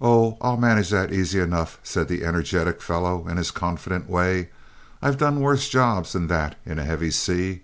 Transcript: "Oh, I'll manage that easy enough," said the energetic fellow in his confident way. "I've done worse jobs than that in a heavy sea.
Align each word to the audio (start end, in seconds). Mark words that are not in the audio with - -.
"Oh, 0.00 0.38
I'll 0.40 0.56
manage 0.56 0.88
that 0.90 1.12
easy 1.12 1.40
enough," 1.40 1.80
said 1.82 2.06
the 2.06 2.24
energetic 2.24 2.80
fellow 2.80 3.26
in 3.26 3.38
his 3.38 3.50
confident 3.50 4.08
way. 4.08 4.50
"I've 5.02 5.18
done 5.18 5.40
worse 5.40 5.68
jobs 5.68 6.12
than 6.12 6.28
that 6.28 6.54
in 6.64 6.78
a 6.78 6.84
heavy 6.84 7.10
sea. 7.10 7.62